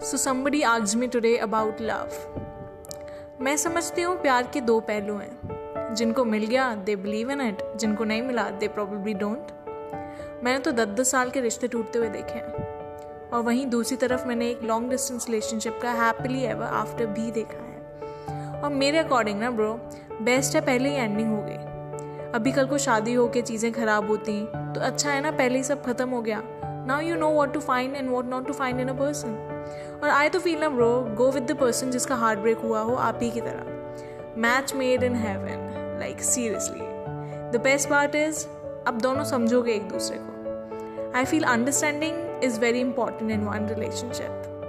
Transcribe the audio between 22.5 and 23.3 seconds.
कल को शादी हो